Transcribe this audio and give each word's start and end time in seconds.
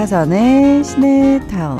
박하선의 0.00 0.82
시내타운 0.82 1.78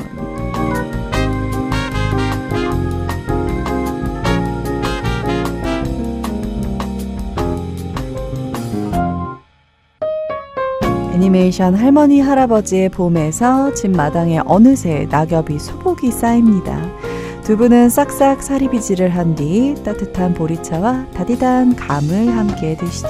애니메이션 11.14 11.74
할머니 11.74 12.20
할아버지의 12.20 12.90
봄에서 12.90 13.72
집 13.72 13.90
마당에 13.90 14.40
어느새 14.44 15.06
낙엽이 15.10 15.58
수복이 15.58 16.10
쌓입니다. 16.10 16.99
두 17.44 17.56
분은 17.56 17.88
싹싹 17.88 18.42
사리비지를 18.42 19.10
한 19.10 19.34
뒤 19.34 19.74
따뜻한 19.84 20.34
보리차와 20.34 21.06
다디단 21.14 21.74
감을 21.76 22.28
함께 22.36 22.76
드시죠. 22.76 23.08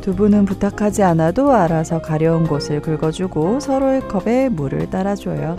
두 0.00 0.14
분은 0.14 0.44
부탁하지 0.44 1.02
않아도 1.02 1.52
알아서 1.52 2.00
가려운 2.02 2.46
곳을 2.46 2.82
긁어주고 2.82 3.60
서로의 3.60 4.02
컵에 4.08 4.48
물을 4.50 4.90
따라줘요. 4.90 5.56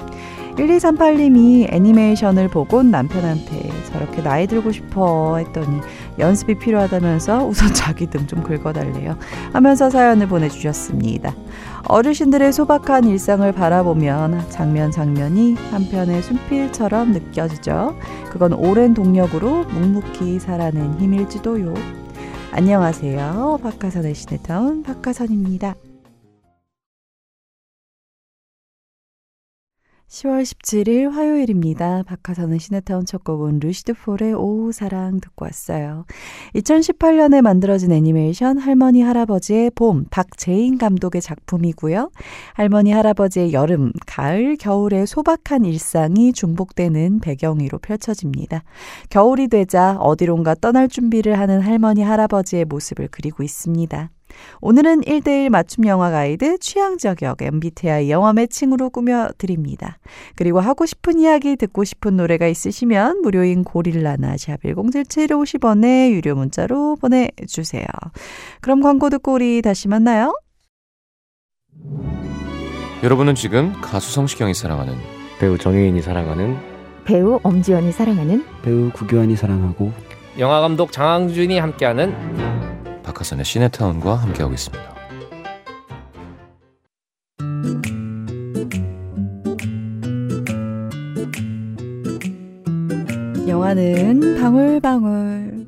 1238님이 0.56 1.72
애니메이션을 1.72 2.48
보고 2.48 2.82
남편한테 2.84 3.70
저렇게 3.92 4.22
나이 4.22 4.48
들고 4.48 4.72
싶어 4.72 5.38
했더니 5.38 5.80
연습이 6.20 6.58
필요하다면서 6.58 7.46
우선 7.46 7.72
자기 7.76 8.08
등 8.08 8.26
좀 8.26 8.42
긁어달래요. 8.42 9.18
하면서 9.54 9.90
사연을 9.90 10.28
보내주셨습니다. 10.28 11.36
어르신들의 11.88 12.52
소박한 12.54 13.04
일상을 13.04 13.50
바라보면 13.52 14.50
장면 14.50 14.90
장면이 14.92 15.56
한편의 15.72 16.24
순필처럼 16.24 17.12
느껴지죠. 17.12 17.96
그건 18.32 18.54
오랜 18.54 18.94
동력으로 18.94 19.64
묵묵히 19.66 20.40
살아낸 20.40 20.98
힘일지도요. 21.00 21.74
안녕하세요. 22.52 23.60
박하선의 23.62 24.16
시네타운 24.16 24.84
박하선입니다. 24.84 25.76
10월 30.08 30.44
17일 30.44 31.10
화요일입니다. 31.10 32.04
박하선의 32.04 32.60
시네타운 32.60 33.06
첫 33.06 33.24
곡은 33.24 33.60
루시드 33.60 33.94
폴의 33.96 34.34
오후 34.34 34.72
사랑 34.72 35.20
듣고 35.20 35.46
왔어요. 35.46 36.06
2018년에 36.54 37.42
만들어진 37.42 37.92
애니메이션 37.92 38.60
할머니 38.60 39.02
할아버지의 39.02 39.72
봄 39.72 40.06
박재인 40.12 40.78
감독의 40.78 41.22
작품이고요. 41.22 42.12
할머니 42.54 42.92
할아버지의 42.92 43.52
여름, 43.54 43.92
가을, 44.06 44.58
겨울의 44.58 45.08
소박한 45.08 45.66
일상이 45.66 46.34
중복되는 46.34 47.20
배경 47.20 47.60
위로 47.60 47.80
펼쳐집니다. 47.80 48.64
겨울이 49.10 49.48
되자 49.48 49.98
어디론가 49.98 50.56
떠날 50.62 50.88
준비를 50.88 51.40
하는 51.40 51.62
할머니 51.62 52.04
할아버지의 52.04 52.66
모습을 52.66 53.08
그리고 53.10 53.42
있습니다. 53.42 54.12
오늘은 54.62 55.02
1대1 55.02 55.50
맞춤 55.50 55.86
영화 55.86 56.10
가이드 56.10 56.58
취향 56.60 56.98
저격 56.98 57.42
MBTI 57.42 58.10
영화 58.10 58.34
매칭으로 58.34 58.90
꾸며 58.90 59.30
드립니다. 59.38 59.98
그리고 60.36 60.60
하고 60.60 60.86
싶은 60.86 61.20
이야기 61.20 61.56
듣고 61.56 61.84
싶은 61.84 62.18
노래가 62.18 62.48
있으시면 62.48 63.22
무료인 63.22 63.64
고릴라나 63.64 64.38
샵 64.38 64.62
1077 64.64 65.28
50원에 65.28 66.12
유료 66.12 66.36
문자로 66.36 66.98
보내 66.98 67.30
주세요. 67.48 67.86
그럼 68.62 68.82
광고 68.82 69.10
듣고 69.10 69.34
우리 69.34 69.62
다시 69.62 69.88
만나요. 69.88 70.34
여러분은 73.04 73.36
지금 73.36 73.74
가수 73.82 74.12
성시경이 74.14 74.54
사랑하는 74.54 74.96
배우 75.40 75.58
정혜인이 75.58 76.02
사랑하는 76.02 76.58
배우 77.04 77.40
엄지연이 77.44 77.92
사랑하는 77.92 78.44
배우 78.64 78.90
구교환이 78.92 79.36
사랑하고 79.36 79.92
영화 80.40 80.60
감독 80.60 80.92
장항준이 80.92 81.60
함께하는 81.60 82.14
박하선의 83.16 83.46
시네타운과 83.46 84.16
함께하고 84.16 84.54
있습니다. 84.54 84.96
영화는 93.48 94.38
방울방울. 94.40 95.68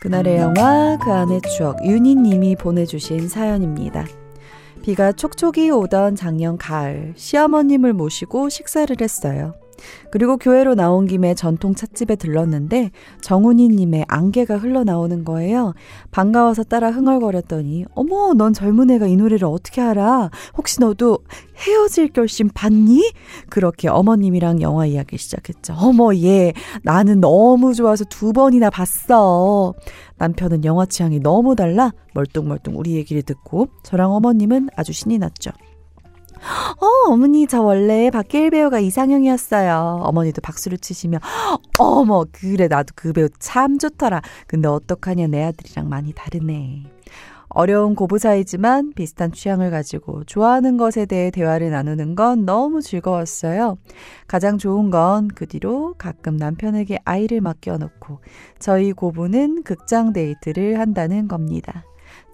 그날의 0.00 0.38
영화, 0.38 0.98
그 0.98 1.12
안의 1.12 1.40
추억, 1.42 1.84
윤희님이 1.84 2.56
보내주신 2.56 3.28
사연입니다. 3.28 4.06
비가 4.82 5.12
촉촉이 5.12 5.70
오던 5.70 6.14
작년 6.14 6.56
가을, 6.58 7.12
시어머님을 7.16 7.92
모시고 7.92 8.48
식사를 8.48 8.94
했어요. 9.00 9.54
그리고 10.10 10.36
교회로 10.36 10.74
나온 10.74 11.06
김에 11.06 11.34
전통 11.34 11.74
찻집에 11.74 12.16
들렀는데 12.16 12.90
정훈이님의 13.20 14.06
안개가 14.08 14.56
흘러나오는 14.58 15.24
거예요. 15.24 15.74
반가워서 16.10 16.64
따라 16.64 16.90
흥얼거렸더니 16.90 17.84
어머 17.94 18.34
넌 18.34 18.52
젊은 18.52 18.90
애가 18.90 19.06
이 19.06 19.16
노래를 19.16 19.46
어떻게 19.46 19.80
알아? 19.80 20.30
혹시 20.56 20.80
너도 20.80 21.18
헤어질 21.56 22.08
결심 22.12 22.48
봤니? 22.52 23.12
그렇게 23.48 23.88
어머님이랑 23.88 24.60
영화 24.62 24.86
이야기 24.86 25.18
시작했죠. 25.18 25.74
어머 25.78 26.14
얘 26.16 26.52
나는 26.82 27.20
너무 27.20 27.74
좋아서 27.74 28.04
두 28.04 28.32
번이나 28.32 28.70
봤어. 28.70 29.74
남편은 30.18 30.64
영화 30.64 30.86
취향이 30.86 31.20
너무 31.20 31.56
달라 31.56 31.92
멀뚱멀뚱 32.14 32.78
우리 32.78 32.94
얘기를 32.94 33.22
듣고 33.22 33.68
저랑 33.82 34.12
어머님은 34.12 34.70
아주 34.76 34.92
신이 34.92 35.18
났죠. 35.18 35.50
어, 36.80 37.10
어머니, 37.10 37.46
저 37.46 37.62
원래 37.62 38.10
박계일 38.10 38.50
배우가 38.50 38.78
이상형이었어요. 38.78 40.02
어머니도 40.04 40.40
박수를 40.42 40.78
치시며, 40.78 41.18
어머, 41.78 42.24
그래, 42.30 42.68
나도 42.68 42.92
그 42.94 43.12
배우 43.12 43.28
참 43.38 43.78
좋더라. 43.78 44.22
근데 44.46 44.68
어떡하냐, 44.68 45.26
내 45.28 45.42
아들이랑 45.44 45.88
많이 45.88 46.12
다르네. 46.12 46.84
어려운 47.48 47.94
고부 47.94 48.18
사이지만 48.18 48.92
비슷한 48.94 49.32
취향을 49.32 49.70
가지고 49.70 50.24
좋아하는 50.24 50.76
것에 50.76 51.06
대해 51.06 51.30
대화를 51.30 51.70
나누는 51.70 52.14
건 52.14 52.44
너무 52.44 52.82
즐거웠어요. 52.82 53.78
가장 54.26 54.58
좋은 54.58 54.90
건 54.90 55.28
그 55.34 55.46
뒤로 55.46 55.94
가끔 55.96 56.36
남편에게 56.36 56.98
아이를 57.04 57.40
맡겨놓고 57.40 58.18
저희 58.58 58.92
고부는 58.92 59.62
극장 59.62 60.12
데이트를 60.12 60.78
한다는 60.78 61.28
겁니다. 61.28 61.84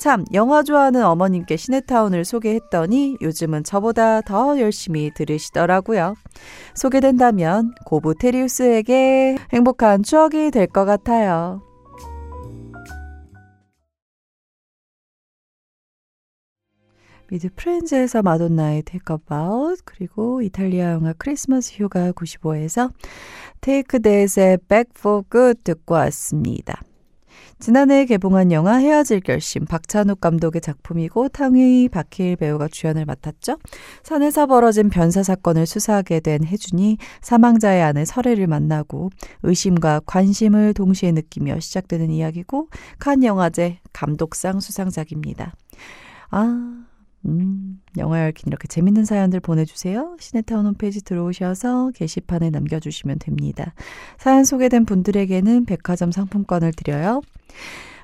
참, 0.02 0.24
영화 0.32 0.64
좋아하는 0.64 1.04
어머님께 1.04 1.56
시네타운을 1.56 2.24
소개했더니 2.24 3.18
요즘은 3.20 3.62
저보다 3.62 4.20
더 4.22 4.58
열심히 4.58 5.12
들으시더라고요. 5.14 6.16
소개된다면 6.74 7.72
고부 7.86 8.12
테리우스에게 8.16 9.36
행복한 9.52 10.02
추억이 10.02 10.50
될 10.50 10.66
것 10.66 10.84
같아요. 10.86 11.62
미드 17.28 17.48
프렌즈에서 17.54 18.22
마돈나의 18.22 18.82
Take 18.82 19.14
About 19.14 19.82
그리고 19.84 20.42
이탈리아 20.42 20.94
영화 20.94 21.12
크리스마스 21.16 21.74
휴가 21.76 22.10
95에서 22.10 22.92
Take 23.60 24.00
That의 24.00 24.58
Back 24.68 24.90
for 24.98 25.22
Good 25.30 25.62
듣고 25.62 25.94
왔습니다. 25.94 26.82
지난해 27.62 28.06
개봉한 28.06 28.50
영화 28.50 28.78
헤어질 28.78 29.20
결심 29.20 29.66
박찬욱 29.66 30.20
감독의 30.20 30.60
작품이고 30.60 31.28
탕웨이 31.28 31.88
박해일 31.90 32.34
배우가 32.34 32.66
주연을 32.66 33.04
맡았죠. 33.04 33.56
산에서 34.02 34.46
벌어진 34.46 34.90
변사 34.90 35.22
사건을 35.22 35.66
수사하게 35.66 36.18
된 36.18 36.42
혜준이 36.42 36.98
사망자의 37.20 37.80
아내 37.80 38.04
설애를 38.04 38.48
만나고 38.48 39.10
의심과 39.44 40.00
관심을 40.06 40.74
동시에 40.74 41.12
느끼며 41.12 41.60
시작되는 41.60 42.10
이야기고 42.10 42.68
칸 42.98 43.22
영화제 43.22 43.78
감독상 43.92 44.58
수상작입니다. 44.58 45.54
아, 46.32 46.84
음, 47.26 47.80
영화 47.98 48.26
얽힌 48.26 48.48
이렇게 48.48 48.66
재밌는 48.66 49.04
사연들 49.04 49.40
보내주세요. 49.40 50.16
시네타운 50.18 50.66
홈페이지 50.66 51.02
들어오셔서 51.02 51.90
게시판에 51.94 52.50
남겨주시면 52.50 53.18
됩니다. 53.20 53.74
사연 54.18 54.44
소개된 54.44 54.84
분들에게는 54.84 55.66
백화점 55.66 56.10
상품권을 56.10 56.72
드려요. 56.72 57.20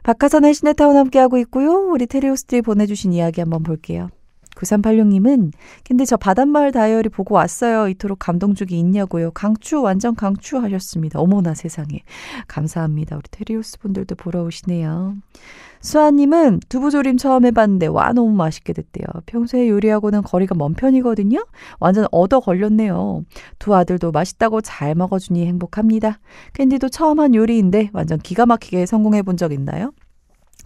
박하선의 0.04 0.54
시네타운 0.54 0.96
함께하고 0.96 1.38
있고요. 1.38 1.90
우리 1.90 2.06
테리오스들이 2.06 2.62
보내주신 2.62 3.12
이야기 3.12 3.40
한번 3.40 3.62
볼게요. 3.62 4.08
9386님은 4.58 5.52
근데 5.84 6.04
저 6.04 6.16
바닷마을 6.16 6.72
다이어리 6.72 7.08
보고 7.08 7.34
왔어요. 7.36 7.88
이토록 7.88 8.18
감동적이 8.18 8.78
있냐고요. 8.80 9.30
강추 9.30 9.80
완전 9.80 10.14
강추 10.14 10.58
하셨습니다. 10.58 11.20
어머나 11.20 11.54
세상에. 11.54 12.02
감사합니다. 12.48 13.16
우리 13.16 13.22
테리우스 13.30 13.78
분들도 13.78 14.14
보러 14.16 14.42
오시네요. 14.42 15.14
수아님은 15.80 16.60
두부조림 16.68 17.18
처음 17.18 17.44
해봤는데 17.46 17.86
와 17.86 18.12
너무 18.12 18.32
맛있게 18.32 18.72
됐대요. 18.72 19.06
평소에 19.26 19.68
요리하고는 19.68 20.22
거리가 20.22 20.56
먼 20.56 20.74
편이거든요. 20.74 21.44
완전 21.78 22.06
얻어 22.10 22.40
걸렸네요. 22.40 23.24
두 23.60 23.76
아들도 23.76 24.10
맛있다고 24.10 24.60
잘 24.60 24.96
먹어주니 24.96 25.46
행복합니다. 25.46 26.18
캔디도 26.54 26.88
처음 26.88 27.20
한 27.20 27.34
요리인데 27.34 27.90
완전 27.92 28.18
기가 28.18 28.44
막히게 28.46 28.86
성공해 28.86 29.22
본 29.22 29.38
적 29.38 29.52
있나요? 29.52 29.92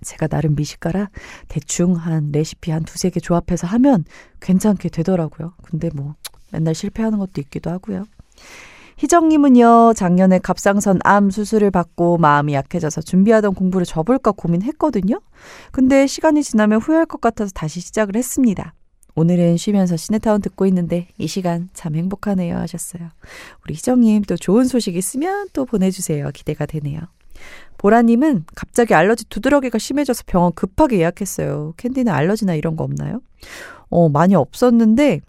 제가 0.02 0.26
나름 0.26 0.54
미식가라 0.54 1.10
대충 1.48 1.94
한 1.94 2.30
레시피 2.32 2.70
한 2.70 2.84
두세 2.84 3.10
개 3.10 3.20
조합해서 3.20 3.66
하면 3.66 4.04
괜찮게 4.40 4.88
되더라고요. 4.88 5.54
근데 5.62 5.90
뭐 5.94 6.14
맨날 6.50 6.74
실패하는 6.74 7.18
것도 7.18 7.40
있기도 7.40 7.70
하고요. 7.70 8.04
희정님은요, 8.98 9.94
작년에 9.94 10.38
갑상선 10.38 11.00
암 11.02 11.30
수술을 11.30 11.70
받고 11.70 12.18
마음이 12.18 12.54
약해져서 12.54 13.00
준비하던 13.00 13.54
공부를 13.54 13.84
접을까 13.84 14.32
고민했거든요. 14.32 15.20
근데 15.72 16.06
시간이 16.06 16.44
지나면 16.44 16.80
후회할 16.80 17.06
것 17.06 17.20
같아서 17.20 17.50
다시 17.52 17.80
시작을 17.80 18.14
했습니다. 18.14 18.74
오늘은 19.14 19.56
쉬면서 19.56 19.96
시네타운 19.96 20.40
듣고 20.40 20.66
있는데 20.66 21.08
이 21.18 21.26
시간 21.26 21.68
참 21.74 21.96
행복하네요 21.96 22.56
하셨어요. 22.56 23.08
우리 23.64 23.74
희정님 23.74 24.22
또 24.22 24.36
좋은 24.36 24.64
소식 24.64 24.96
있으면 24.96 25.48
또 25.52 25.64
보내주세요. 25.64 26.30
기대가 26.32 26.64
되네요. 26.64 27.00
보라님은 27.78 28.44
갑자기 28.54 28.94
알러지 28.94 29.28
두드러기가 29.28 29.78
심해져서 29.78 30.24
병원 30.26 30.52
급하게 30.52 30.98
예약했어요. 30.98 31.74
캔디는 31.76 32.12
알러지나 32.12 32.54
이런 32.54 32.76
거 32.76 32.84
없나요? 32.84 33.20
어, 33.90 34.08
많이 34.08 34.34
없었는데 34.34 35.20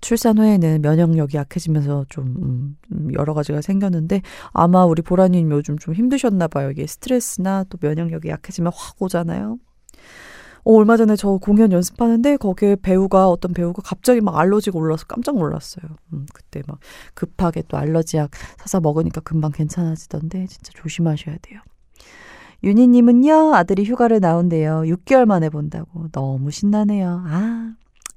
출산 0.00 0.38
후에는 0.38 0.82
면역력이 0.82 1.36
약해지면서 1.36 2.06
좀 2.08 2.76
음, 2.92 3.08
여러 3.14 3.34
가지가 3.34 3.60
생겼는데 3.60 4.22
아마 4.52 4.84
우리 4.84 5.02
보라님 5.02 5.50
요즘 5.50 5.78
좀 5.78 5.94
힘드셨나 5.94 6.48
봐요. 6.48 6.70
이게 6.70 6.86
스트레스나 6.86 7.64
또 7.68 7.78
면역력이 7.80 8.28
약해지면 8.28 8.72
확 8.74 9.00
오잖아요. 9.02 9.58
어, 10.64 10.74
얼마 10.74 10.96
전에 10.96 11.16
저 11.16 11.36
공연 11.36 11.72
연습하는데 11.72 12.36
거기에 12.36 12.76
배우가 12.76 13.28
어떤 13.28 13.52
배우가 13.52 13.82
갑자기 13.82 14.20
막 14.20 14.38
알러지가 14.38 14.78
올라서 14.78 15.06
깜짝 15.06 15.36
놀랐어요. 15.36 15.84
음, 16.12 16.26
그때 16.32 16.62
막 16.66 16.78
급하게 17.14 17.62
또 17.68 17.76
알러지약 17.76 18.30
사서 18.58 18.80
먹으니까 18.80 19.20
금방 19.20 19.52
괜찮아지던데 19.52 20.46
진짜 20.46 20.72
조심하셔야 20.74 21.36
돼요. 21.42 21.60
윤희님은요 22.62 23.54
아들이 23.54 23.84
휴가를 23.84 24.20
나온대요. 24.20 24.82
6개월 24.82 25.24
만에 25.24 25.48
본다고 25.48 26.08
너무 26.12 26.50
신나네요. 26.50 27.24
아 27.26 27.74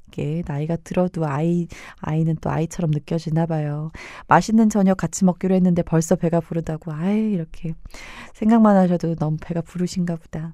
이게 0.07 0.43
나이가 0.45 0.75
들어도 0.75 1.25
아이 1.25 1.67
아이는 1.97 2.35
또 2.41 2.49
아이처럼 2.49 2.91
느껴지나 2.91 3.45
봐요. 3.45 3.91
맛있는 4.27 4.69
저녁 4.69 4.97
같이 4.97 5.25
먹기로 5.25 5.55
했는데 5.55 5.81
벌써 5.81 6.15
배가 6.15 6.39
부르다고 6.39 6.91
아이 6.91 7.31
이렇게 7.31 7.73
생각만 8.33 8.75
하셔도 8.75 9.15
너무 9.15 9.37
배가 9.41 9.61
부르신가 9.61 10.17
보다. 10.17 10.53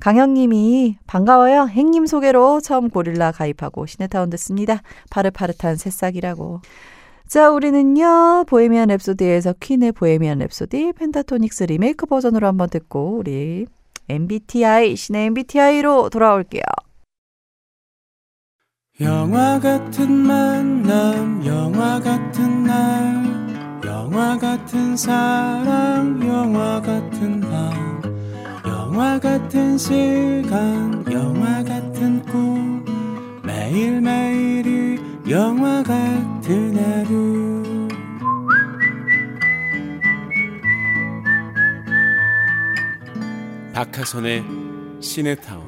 강영님이 0.00 0.98
반가워요. 1.06 1.66
행님 1.68 2.06
소개로 2.06 2.60
처음 2.60 2.90
고릴라 2.90 3.32
가입하고 3.32 3.86
시네타운 3.86 4.30
듣습니다. 4.30 4.82
파릇파릇한 5.10 5.76
새싹이라고. 5.76 6.60
자, 7.26 7.50
우리는요, 7.50 8.44
보헤미안 8.46 8.88
랩소디에서 8.88 9.58
퀸의 9.58 9.92
보헤미안 9.92 10.40
랩소디 10.40 10.94
펜타토닉스 10.96 11.64
리메이크 11.64 12.06
버전으로 12.06 12.46
한번 12.46 12.68
듣고, 12.68 13.16
우리 13.16 13.66
MBTI, 14.08 14.94
신의 14.94 15.26
MBTI로 15.26 16.10
돌아올게요. 16.10 16.62
영화 19.00 19.58
같은 19.58 20.12
만남, 20.12 21.44
영화 21.46 21.98
같은 21.98 22.64
날, 22.64 23.82
영화 23.84 24.38
같은 24.38 24.96
사랑, 24.96 26.20
영화 26.28 26.80
같은 26.80 27.40
밤. 27.40 28.03
영화 28.94 29.18
같은 29.18 29.76
시간 29.76 31.04
영화 31.10 31.64
같은 31.64 32.22
꿈. 32.26 32.84
매일매일이 33.42 35.00
영화 35.28 35.82
같은 35.82 36.78
하루. 36.78 37.88
박하선의 43.72 44.44
시네타운. 45.00 45.64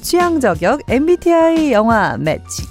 취향 0.00 0.40
저격 0.40 0.80
MBTI 0.88 1.72
영화 1.72 2.16
매칭 2.16 2.67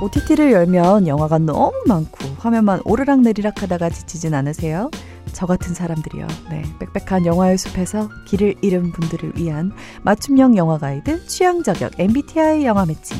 OTT를 0.00 0.52
열면 0.52 1.06
영화가 1.06 1.38
너무 1.38 1.72
많고 1.86 2.24
화면만 2.38 2.80
오르락 2.84 3.20
내리락 3.20 3.62
하다가 3.62 3.90
지치진 3.90 4.32
않으세요? 4.32 4.90
저 5.32 5.46
같은 5.46 5.74
사람들이요. 5.74 6.26
네, 6.50 6.62
빽빽한 6.78 7.26
영화의 7.26 7.58
숲에서 7.58 8.08
길을 8.26 8.54
잃은 8.62 8.92
분들을 8.92 9.32
위한 9.36 9.72
맞춤형 10.02 10.56
영화 10.56 10.78
가이드 10.78 11.26
취향 11.26 11.62
저격 11.62 11.92
MBTI 11.98 12.64
영화 12.64 12.86
매칭. 12.86 13.18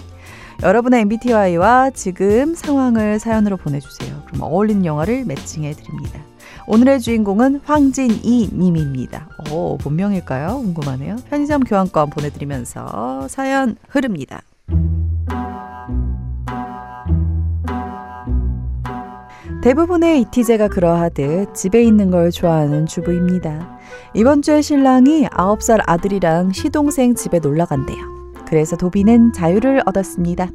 여러분의 0.63 1.03
MBTI와 1.03 1.91
지금 1.91 2.55
상황을 2.55 3.19
사연으로 3.19 3.59
보내주세요. 3.59 4.23
그럼 4.27 4.43
어울리는 4.43 4.85
영화를 4.85 5.25
매칭해 5.27 5.73
드립니다. 5.73 6.21
오늘의 6.67 7.01
주인공은 7.01 7.61
황진이 7.65 8.51
님입니다. 8.53 9.29
오, 9.51 9.77
본명일까요? 9.79 10.57
궁금하네요. 10.57 11.17
편의점 11.29 11.65
교환권 11.65 12.11
보내드리면서 12.11 13.27
사연 13.29 13.77
흐릅니다. 13.89 14.43
대부분의 19.63 20.23
이티제가 20.23 20.69
그러하듯 20.69 21.55
집에 21.55 21.83
있는 21.83 22.11
걸 22.11 22.31
좋아하는 22.31 22.87
주부입니다. 22.87 23.79
이번 24.15 24.41
주에 24.41 24.63
신랑이 24.63 25.27
9살 25.27 25.83
아들이랑 25.87 26.53
시동생 26.53 27.15
집에 27.15 27.41
놀러 27.41 27.67
간대요. 27.67 27.99
그래서 28.47 28.77
도비는 28.77 29.35
자유를 29.35 29.83
얻었습니다. 29.85 30.49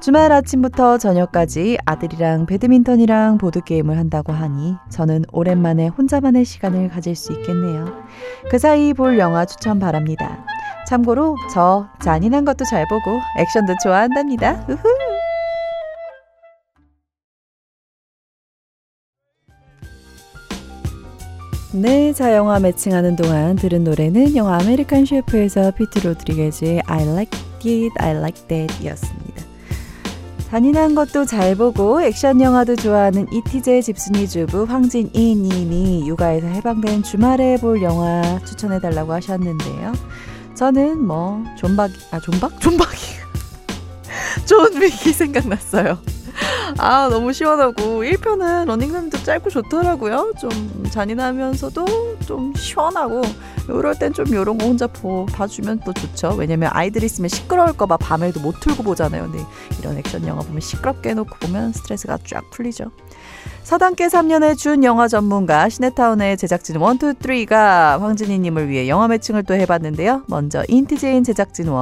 주말 0.00 0.32
아침부터 0.32 0.96
저녁까지 0.96 1.76
아들이랑 1.84 2.46
배드민턴이랑 2.46 3.36
보드게임을 3.36 3.98
한다고 3.98 4.32
하니 4.32 4.74
저는 4.88 5.26
오랜만에 5.30 5.88
혼자만의 5.88 6.46
시간을 6.46 6.88
가질 6.88 7.14
수 7.14 7.34
있겠네요. 7.34 7.92
그 8.50 8.58
사이 8.58 8.94
볼 8.94 9.18
영화 9.18 9.44
추천 9.44 9.78
바랍니다. 9.78 10.46
참고로 10.88 11.36
저 11.52 11.88
잔인한 12.00 12.46
것도 12.46 12.64
잘 12.64 12.86
보고 12.88 13.20
액션도 13.38 13.74
좋아한답니다. 13.82 14.64
우후. 14.66 15.09
네, 21.72 22.12
자 22.12 22.34
영화 22.34 22.58
매칭하는 22.58 23.14
동안 23.14 23.54
들은 23.54 23.84
노래는 23.84 24.34
영화 24.34 24.56
아메리칸 24.56 25.06
셰프에서 25.06 25.70
피트 25.70 26.04
로드리게즈의 26.04 26.82
I 26.84 27.02
Like 27.06 27.40
It, 27.64 27.92
I 27.98 28.10
Like 28.16 28.48
That 28.48 28.82
이었습니다. 28.82 29.44
잔인한 30.50 30.96
것도 30.96 31.26
잘 31.26 31.54
보고 31.54 32.02
액션 32.02 32.40
영화도 32.40 32.74
좋아하는 32.74 33.28
이티제 33.32 33.82
집순이 33.82 34.26
주부 34.26 34.64
황진이 34.64 35.36
님이 35.36 36.08
육아에서 36.08 36.48
해방된 36.48 37.04
주말에 37.04 37.56
볼 37.58 37.80
영화 37.82 38.40
추천해달라고 38.44 39.12
하셨는데요. 39.12 39.92
저는 40.56 41.06
뭐 41.06 41.44
존박, 41.56 41.92
아 42.10 42.18
존박? 42.18 42.60
존박이 42.60 42.98
존 44.44 44.74
윅이 44.74 45.12
생각났어요. 45.12 45.98
아, 46.78 47.08
너무 47.08 47.32
시원하고 47.32 48.02
1편은 48.02 48.66
러닝타임도 48.66 49.22
짧고 49.22 49.50
좋더라고요. 49.50 50.32
좀 50.40 50.50
잔인하면서도 50.90 52.18
좀 52.26 52.54
시원하고 52.54 53.22
이럴 53.68 53.98
땐 53.98 54.12
좀 54.12 54.26
이런 54.28 54.58
거 54.58 54.66
혼자 54.66 54.86
보, 54.86 55.26
봐주면 55.26 55.80
또 55.84 55.92
좋죠. 55.92 56.34
왜냐면 56.36 56.70
아이들 56.72 57.04
있으면 57.04 57.28
시끄러울까봐 57.28 57.96
밤에도 57.98 58.40
못 58.40 58.60
틀고 58.60 58.82
보잖아요. 58.82 59.30
근데 59.30 59.44
이런 59.78 59.96
액션 59.96 60.26
영화 60.26 60.42
보면 60.42 60.60
시끄럽게 60.60 61.10
해놓고 61.10 61.36
보면 61.40 61.72
스트레스가 61.72 62.18
쫙 62.26 62.42
풀리죠. 62.50 62.90
서당개 63.62 64.08
3년의 64.08 64.56
준 64.56 64.82
영화 64.82 65.06
전문가 65.06 65.68
시네타운의 65.68 66.36
제작진 66.36 66.76
1, 66.76 66.80
2, 66.80 66.84
3가 67.46 68.00
황진희님을 68.00 68.68
위해 68.68 68.88
영화 68.88 69.06
매칭을 69.06 69.44
또 69.44 69.54
해봤는데요. 69.54 70.22
먼저 70.26 70.64
인티제인 70.68 71.22
제작진 71.24 71.66
1. 71.66 71.72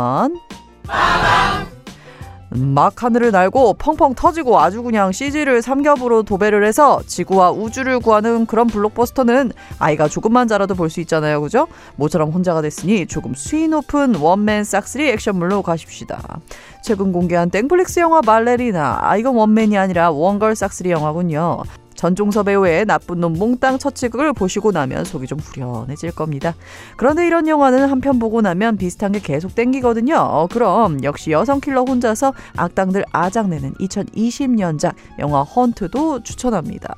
막 2.50 3.02
하늘을 3.02 3.30
날고 3.30 3.74
펑펑 3.74 4.14
터지고 4.14 4.58
아주 4.60 4.82
그냥 4.82 5.12
CG를 5.12 5.60
삼겹으로 5.62 6.22
도배를 6.22 6.64
해서 6.64 7.00
지구와 7.06 7.52
우주를 7.52 8.00
구하는 8.00 8.46
그런 8.46 8.66
블록버스터는 8.66 9.52
아이가 9.78 10.08
조금만 10.08 10.48
자라도 10.48 10.74
볼 10.74 10.88
수 10.88 11.00
있잖아요. 11.00 11.42
그죠? 11.42 11.66
모처럼 11.96 12.30
혼자가 12.30 12.62
됐으니 12.62 13.06
조금 13.06 13.34
수위 13.34 13.68
높은 13.68 14.14
one 14.14 14.39
man 14.39 14.64
싹쓸이 14.64 15.08
액션물로 15.10 15.60
가십시다. 15.62 16.40
최근 16.82 17.12
공개한 17.12 17.50
땡플릭스 17.50 18.00
영화 18.00 18.22
발레리나 18.24 19.00
아 19.02 19.16
이건 19.18 19.34
one 19.34 19.52
man이 19.52 19.76
아니라 19.76 20.10
one 20.10 20.30
girl 20.30 20.56
싹쓸이 20.56 20.90
영화군요. 20.90 21.62
전종서 21.98 22.44
배우의 22.44 22.86
나쁜 22.86 23.18
놈 23.18 23.32
몽땅 23.32 23.78
처치극을 23.78 24.32
보시고 24.32 24.70
나면 24.70 25.04
속이 25.04 25.26
좀 25.26 25.40
후련해질 25.40 26.12
겁니다. 26.12 26.54
그런데 26.96 27.26
이런 27.26 27.48
영화는 27.48 27.90
한 27.90 27.98
편 27.98 28.20
보고 28.20 28.40
나면 28.40 28.76
비슷한 28.76 29.10
게 29.10 29.18
계속 29.18 29.56
땡기거든요. 29.56 30.14
어, 30.14 30.46
그럼 30.48 31.02
역시 31.02 31.32
여성 31.32 31.58
킬러 31.60 31.82
혼자서 31.82 32.32
악당들 32.56 33.04
아작내는 33.10 33.74
2020년작 33.74 34.94
영화 35.18 35.42
헌트도 35.42 36.22
추천합니다. 36.22 36.94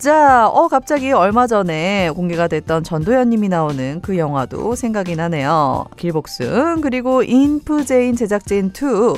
자, 0.00 0.48
어, 0.48 0.66
갑자기 0.66 1.12
얼마 1.12 1.46
전에 1.46 2.10
공개가 2.10 2.48
됐던 2.48 2.82
전도연 2.82 3.30
님이 3.30 3.48
나오는 3.48 4.00
그 4.02 4.18
영화도 4.18 4.74
생각이 4.74 5.14
나네요. 5.14 5.84
길복순, 5.96 6.80
그리고 6.80 7.22
인프제인 7.22 8.16
제작진 8.16 8.72
2. 8.74 9.14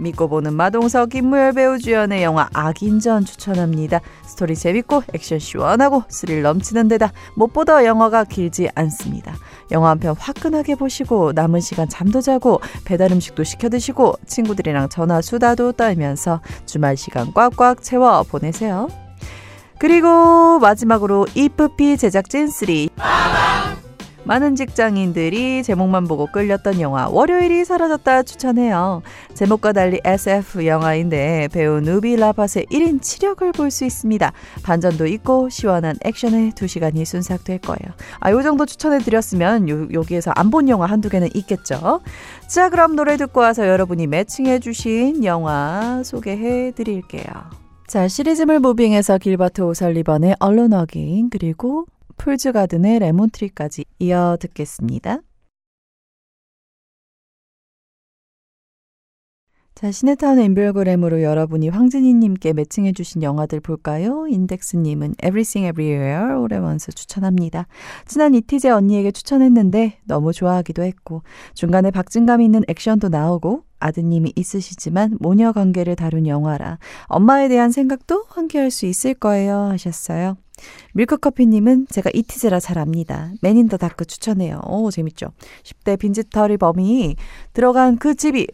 믿고 0.00 0.28
보는 0.28 0.54
마동석 0.54 1.10
김무열 1.10 1.52
배우 1.52 1.78
주연의 1.78 2.22
영화 2.22 2.48
악인전 2.52 3.24
추천합니다. 3.24 4.00
스토리 4.26 4.56
재밌고 4.56 5.04
액션 5.14 5.38
시원하고 5.38 6.04
스릴 6.08 6.42
넘치는 6.42 6.88
데다 6.88 7.12
무엇보다 7.36 7.84
영화가 7.84 8.24
길지 8.24 8.68
않습니다. 8.74 9.34
영화 9.70 9.90
한 9.90 9.98
편 10.00 10.16
화끈하게 10.18 10.76
보시고 10.76 11.32
남은 11.32 11.60
시간 11.60 11.88
잠도 11.88 12.20
자고 12.20 12.60
배달 12.84 13.12
음식도 13.12 13.44
시켜 13.44 13.68
드시고 13.68 14.14
친구들이랑 14.26 14.88
전화 14.88 15.20
수다도 15.20 15.72
떨면서 15.72 16.40
주말 16.66 16.96
시간 16.96 17.32
꽉꽉 17.34 17.82
채워 17.82 18.22
보내세요. 18.22 18.88
그리고 19.78 20.58
마지막으로 20.58 21.26
이프피 21.34 21.96
제작진 21.96 22.48
3 22.48 22.68
많은 24.30 24.54
직장인들이 24.54 25.64
제목만 25.64 26.06
보고 26.06 26.26
끌렸던 26.26 26.80
영화 26.80 27.08
월요일이 27.08 27.64
사라졌다 27.64 28.22
추천해요. 28.22 29.02
제목과 29.34 29.72
달리 29.72 29.98
SF 30.04 30.66
영화인데 30.66 31.48
배우 31.52 31.80
누비 31.80 32.14
라팟의 32.14 32.66
1인 32.70 33.02
치력을 33.02 33.50
볼 33.50 33.72
수 33.72 33.84
있습니다. 33.84 34.32
반전도 34.62 35.06
있고 35.06 35.48
시원한 35.48 35.96
액션에 36.04 36.50
2시간이 36.50 37.04
순삭될 37.04 37.58
거예요. 37.58 37.92
아, 38.20 38.30
요 38.30 38.40
정도 38.42 38.66
추천해 38.66 38.98
드렸으면 39.00 39.68
요, 39.68 39.88
여기에서 39.92 40.30
안 40.36 40.50
본 40.50 40.68
영화 40.68 40.86
한두 40.86 41.08
개는 41.08 41.30
있겠죠. 41.34 42.00
자, 42.46 42.70
그럼 42.70 42.94
노래 42.94 43.16
듣고 43.16 43.40
와서 43.40 43.66
여러분이 43.66 44.06
매칭해 44.06 44.60
주신 44.60 45.24
영화 45.24 46.02
소개해 46.04 46.70
드릴게요. 46.76 47.24
자, 47.88 48.06
시리즈물 48.06 48.60
무빙에서 48.60 49.18
길버트 49.18 49.62
오설리번의 49.62 50.36
언론 50.38 50.72
어긴 50.72 51.30
그리고 51.30 51.86
풀즈 52.20 52.52
가든의 52.52 52.98
레몬트리까지 52.98 53.86
이어 53.98 54.36
듣겠습니다. 54.38 55.20
자, 59.74 59.90
시네타운 59.90 60.38
인별그램으로 60.38 61.22
여러분이 61.22 61.70
황진희님께 61.70 62.52
매칭해주신 62.52 63.22
영화들 63.22 63.60
볼까요? 63.60 64.26
인덱스님은 64.26 65.14
Everything 65.24 65.66
Everywhere 65.66 66.62
Once 66.62 66.92
추천합니다. 66.92 67.66
친한 68.04 68.34
이티제 68.34 68.68
언니에게 68.68 69.12
추천했는데 69.12 70.00
너무 70.04 70.34
좋아하기도 70.34 70.82
했고 70.82 71.22
중간에 71.54 71.90
박진감 71.90 72.42
있는 72.42 72.64
액션도 72.68 73.08
나오고 73.08 73.64
아드님이 73.78 74.34
있으시지만 74.36 75.16
모녀 75.20 75.52
관계를 75.52 75.96
다룬 75.96 76.26
영화라 76.26 76.78
엄마에 77.06 77.48
대한 77.48 77.70
생각도 77.70 78.26
환기할 78.28 78.70
수 78.70 78.84
있을 78.84 79.14
거예요 79.14 79.56
하셨어요. 79.70 80.36
밀크커피님은 80.94 81.86
제가 81.90 82.10
이티제라 82.12 82.60
잘 82.60 82.78
압니다. 82.78 83.32
맨인 83.42 83.68
더 83.68 83.76
다크 83.76 84.04
추천해요. 84.04 84.60
오, 84.66 84.90
재밌죠? 84.90 85.32
10대 85.62 85.98
빈지털이 85.98 86.56
범이 86.56 87.16
들어간 87.52 87.96
그 87.96 88.14
집이 88.14 88.46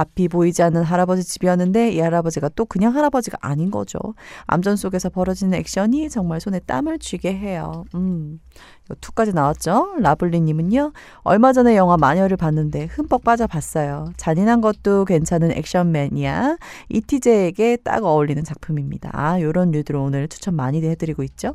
앞이 0.00 0.28
보이지 0.28 0.62
않는 0.62 0.82
할아버지 0.82 1.24
집이었는데 1.24 1.92
이 1.92 2.00
할아버지가 2.00 2.50
또 2.50 2.64
그냥 2.64 2.94
할아버지가 2.96 3.38
아닌 3.40 3.70
거죠. 3.70 3.98
암전 4.46 4.76
속에서 4.76 5.10
벌어지는 5.10 5.58
액션이 5.58 6.08
정말 6.08 6.40
손에 6.40 6.60
땀을 6.60 6.98
쥐게 6.98 7.36
해요. 7.36 7.84
음. 7.94 8.40
2까지 8.88 9.32
나왔죠. 9.34 9.94
라블리님은요. 10.00 10.92
얼마 11.22 11.52
전에 11.52 11.76
영화 11.76 11.96
마녀를 11.96 12.36
봤는데 12.36 12.86
흠뻑 12.86 13.22
빠져봤어요. 13.22 14.12
잔인한 14.16 14.60
것도 14.60 15.04
괜찮은 15.04 15.52
액션맨이야. 15.52 16.56
이티제에게 16.88 17.78
딱 17.84 18.04
어울리는 18.04 18.42
작품입니다. 18.42 19.10
아, 19.12 19.40
요런 19.40 19.70
류들 19.70 19.94
오늘 19.96 20.26
추천 20.28 20.56
많이 20.56 20.82
해드리고 20.82 21.22
있죠. 21.24 21.54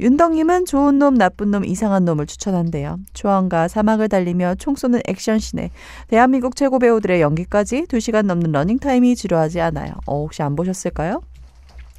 윤덕님은 0.00 0.66
좋은 0.66 0.98
놈, 0.98 1.14
나쁜 1.14 1.50
놈, 1.50 1.64
이상한 1.64 2.04
놈을 2.04 2.26
추천한대요. 2.26 2.98
초원과 3.14 3.66
사막을 3.66 4.08
달리며 4.08 4.54
총 4.56 4.76
쏘는 4.76 5.00
액션씬에 5.08 5.70
대한민국 6.06 6.54
최고 6.54 6.78
배우들의 6.78 7.20
연기까지 7.20 7.82
2시간 7.82 8.26
넘는 8.26 8.52
러닝타임이 8.52 9.16
지루하지 9.16 9.60
않아요. 9.60 9.94
어, 10.06 10.20
혹시 10.22 10.42
안 10.42 10.54
보셨을까요? 10.54 11.22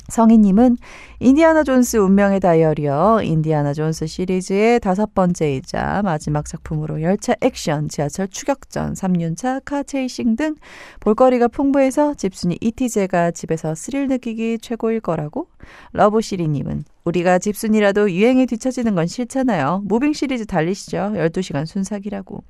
성희님은 0.09 0.77
인디아나 1.19 1.63
존스 1.63 1.97
운명의 1.97 2.39
다이얼이요. 2.39 3.19
인디아나 3.23 3.73
존스 3.73 4.07
시리즈의 4.07 4.79
다섯 4.79 5.13
번째이자 5.13 6.01
마지막 6.03 6.45
작품으로 6.45 7.01
열차 7.01 7.35
액션, 7.41 7.89
지하철 7.89 8.27
추격전, 8.27 8.93
3륜차 8.93 9.61
car 9.65 9.86
chasing 9.86 10.35
등 10.35 10.55
볼거리가 10.99 11.47
풍부해서 11.49 12.15
집순이 12.15 12.57
이티제가 12.59 13.31
집에서 13.31 13.75
스릴 13.75 14.07
느끼기 14.07 14.57
최고일 14.59 15.01
거라고? 15.01 15.47
러브시리님은 15.91 16.85
우리가 17.09 17.39
집순이라도 17.39 18.11
유행에 18.11 18.45
뒤처지는 18.45 18.95
건 18.95 19.07
싫잖아요. 19.07 19.81
무빙 19.85 20.13
시리즈 20.13 20.45
달리시죠. 20.45 21.13
12시간 21.15 21.65
순삭이라고. 21.65 22.43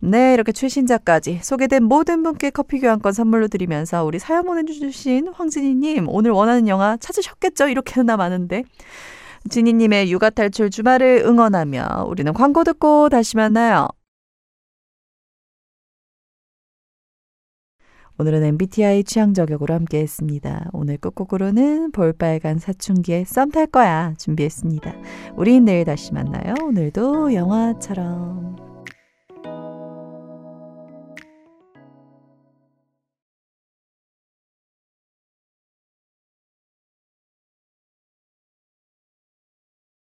네, 0.00 0.34
이렇게 0.34 0.52
최신작까지 0.52 1.40
소개된 1.42 1.84
모든 1.84 2.22
분께 2.22 2.50
커피 2.50 2.80
교환권 2.80 3.12
선물로 3.12 3.48
드리면서 3.48 4.04
우리 4.04 4.18
사연 4.18 4.44
보내주신 4.44 5.28
황진희님, 5.28 6.08
오늘 6.08 6.32
원하는 6.32 6.68
영화 6.68 6.96
찾으셨겠죠? 6.98 7.68
이렇게나 7.68 8.16
많은데. 8.16 8.64
진희님의 9.48 10.10
육아 10.10 10.30
탈출 10.30 10.70
주말을 10.70 11.22
응원하며 11.26 12.06
우리는 12.08 12.32
광고 12.32 12.64
듣고 12.64 13.08
다시 13.08 13.36
만나요. 13.36 13.88
오늘은 18.16 18.44
MBTI 18.44 19.02
취향 19.04 19.34
저격으로 19.34 19.74
함께 19.74 19.98
했습니다. 20.00 20.70
오늘 20.72 20.98
끝곡으로는 20.98 21.90
볼빨간 21.90 22.58
사춘기의 22.58 23.24
썸탈 23.24 23.66
거야 23.68 24.14
준비했습니다. 24.18 24.94
우린 25.36 25.64
내일 25.64 25.84
다시 25.84 26.12
만나요. 26.12 26.54
오늘도 26.62 27.34
영화처럼. 27.34 28.73